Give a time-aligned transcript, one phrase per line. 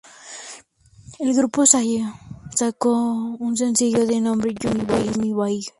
[1.19, 2.11] El grupo solo
[2.55, 2.91] sacó
[3.39, 5.61] un sencillo, de nombre "You'll be my boy".